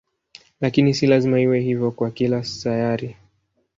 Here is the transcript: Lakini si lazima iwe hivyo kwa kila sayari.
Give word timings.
Lakini 0.61 0.93
si 0.93 1.07
lazima 1.07 1.39
iwe 1.39 1.59
hivyo 1.59 1.91
kwa 1.91 2.11
kila 2.11 2.43
sayari. 2.43 3.15